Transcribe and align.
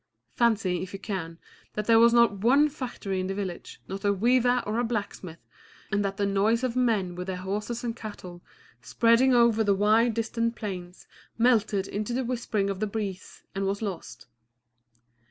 Fancy, 0.33 0.81
if 0.81 0.93
you 0.93 0.99
can, 0.99 1.37
that 1.73 1.85
there 1.85 1.99
was 1.99 2.11
not 2.11 2.39
one 2.41 2.69
factory 2.69 3.19
in 3.19 3.27
the 3.27 3.35
village, 3.35 3.79
not 3.87 4.03
a 4.03 4.11
weaver 4.11 4.63
or 4.65 4.79
a 4.79 4.83
blacksmith, 4.83 5.47
and 5.91 6.03
that 6.03 6.17
the 6.17 6.25
noise 6.25 6.63
of 6.63 6.75
men 6.75 7.13
with 7.13 7.27
their 7.27 7.35
horses 7.37 7.83
and 7.83 7.95
cattle, 7.95 8.41
spreading 8.81 9.35
over 9.35 9.63
the 9.63 9.75
wide, 9.75 10.15
distant 10.15 10.55
plains, 10.55 11.05
melted 11.37 11.87
into 11.87 12.13
the 12.13 12.23
whispering 12.25 12.67
of 12.71 12.79
the 12.79 12.87
breeze 12.87 13.43
and 13.53 13.67
was 13.67 13.83
lost. 13.83 14.25